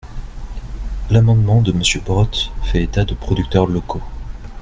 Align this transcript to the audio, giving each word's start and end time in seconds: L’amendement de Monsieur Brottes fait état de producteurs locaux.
L’amendement 1.11 1.61
de 1.61 1.71
Monsieur 1.73 1.99
Brottes 2.01 2.51
fait 2.63 2.81
état 2.81 3.05
de 3.05 3.13
producteurs 3.13 3.67
locaux. 3.67 4.01